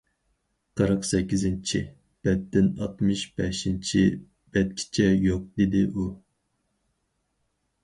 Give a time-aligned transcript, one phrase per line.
[0.79, 1.81] قىرىق سەككىزىنچى
[2.29, 4.03] بەتتىن ئاتمىش بەشىنچى
[4.57, 6.11] بەتكىچە يوق، -دېدى ئۇ.